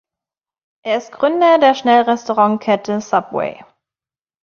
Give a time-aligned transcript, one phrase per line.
[0.83, 3.63] Er ist Gründer der Schnellrestaurantkette Subway.